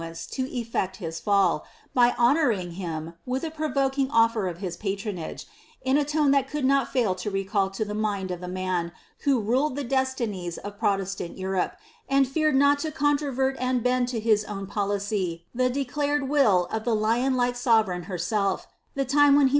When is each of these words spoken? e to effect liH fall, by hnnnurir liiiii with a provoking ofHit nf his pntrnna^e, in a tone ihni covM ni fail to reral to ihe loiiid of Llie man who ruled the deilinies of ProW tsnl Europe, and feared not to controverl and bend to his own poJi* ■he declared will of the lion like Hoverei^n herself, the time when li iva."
e 0.01 0.13
to 0.31 0.51
effect 0.51 0.99
liH 0.99 1.11
fall, 1.21 1.63
by 1.93 2.09
hnnnurir 2.13 2.75
liiiii 2.75 3.13
with 3.23 3.43
a 3.43 3.51
provoking 3.51 4.07
ofHit 4.07 4.33
nf 4.55 4.57
his 4.57 4.75
pntrnna^e, 4.75 5.45
in 5.83 5.95
a 5.95 6.03
tone 6.03 6.31
ihni 6.31 6.49
covM 6.49 6.63
ni 6.79 6.83
fail 6.85 7.13
to 7.13 7.29
reral 7.29 7.71
to 7.71 7.83
ihe 7.85 7.91
loiiid 7.93 8.31
of 8.31 8.39
Llie 8.39 8.51
man 8.51 8.91
who 9.25 9.39
ruled 9.39 9.75
the 9.75 9.85
deilinies 9.85 10.57
of 10.57 10.79
ProW 10.79 11.01
tsnl 11.01 11.37
Europe, 11.37 11.75
and 12.09 12.27
feared 12.27 12.55
not 12.55 12.79
to 12.79 12.89
controverl 12.91 13.55
and 13.59 13.83
bend 13.83 14.07
to 14.07 14.19
his 14.19 14.43
own 14.45 14.65
poJi* 14.65 15.43
■he 15.55 15.71
declared 15.71 16.27
will 16.27 16.65
of 16.71 16.83
the 16.83 16.95
lion 16.95 17.37
like 17.37 17.53
Hoverei^n 17.53 18.05
herself, 18.05 18.65
the 18.95 19.05
time 19.05 19.35
when 19.35 19.45
li 19.45 19.49
iva." 19.49 19.49